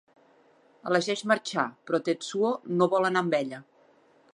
[0.91, 3.63] Elegeix marxar, però Tetsuo no vol anar amb ella.